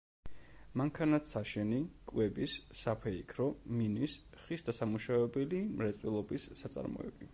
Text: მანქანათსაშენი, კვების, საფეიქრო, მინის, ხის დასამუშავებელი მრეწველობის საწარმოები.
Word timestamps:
მანქანათსაშენი, 0.81 1.81
კვების, 2.11 2.55
საფეიქრო, 2.79 3.47
მინის, 3.81 4.17
ხის 4.47 4.67
დასამუშავებელი 4.71 5.61
მრეწველობის 5.83 6.49
საწარმოები. 6.65 7.29